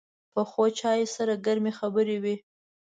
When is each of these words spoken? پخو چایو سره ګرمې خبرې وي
پخو 0.33 0.63
چایو 0.79 1.11
سره 1.15 1.33
ګرمې 1.45 1.71
خبرې 1.79 2.17
وي 2.23 2.35